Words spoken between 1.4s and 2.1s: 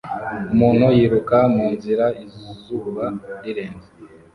munzira